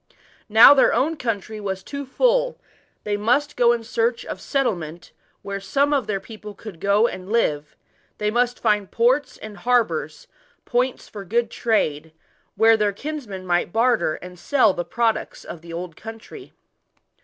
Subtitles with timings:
[0.01, 0.53] 38 SAILING ON THE GREAT SEA.
[0.53, 2.57] Now tl^ir own country was too full,
[3.03, 5.11] they must go in search of settlement
[5.43, 7.75] where some of t^eir people could go and live;
[8.17, 10.25] they must find ports and harbours,
[10.65, 12.13] points good for trade,
[12.55, 16.51] where their kinsmen might barter and sell the products of the old country.